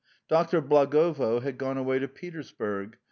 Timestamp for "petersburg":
2.07-2.97